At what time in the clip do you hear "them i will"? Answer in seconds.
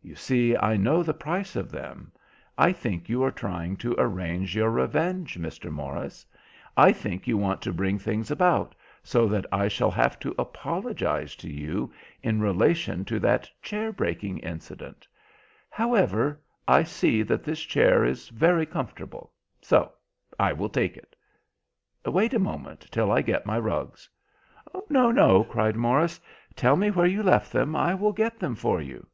27.52-28.12